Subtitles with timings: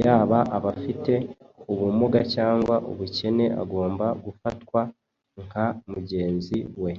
[0.00, 1.12] yaba abafite
[1.72, 4.80] ubumuga cyangwa ubukene agomba gufatwa
[5.44, 6.92] nka mugenzi we